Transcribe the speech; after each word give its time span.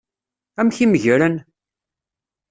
Amek 0.59 0.77
i 0.83 0.85
meggren? 0.87 1.35